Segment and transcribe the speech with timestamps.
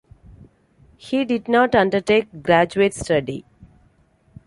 [0.97, 3.45] He did not undertake graduate study.